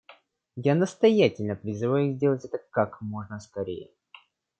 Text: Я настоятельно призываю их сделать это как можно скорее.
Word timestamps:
Я 0.55 0.73
настоятельно 0.73 1.55
призываю 1.55 2.09
их 2.09 2.15
сделать 2.15 2.43
это 2.43 2.57
как 2.71 3.01
можно 3.01 3.39
скорее. 3.39 3.91